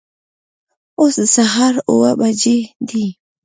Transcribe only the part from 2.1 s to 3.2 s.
بجې دي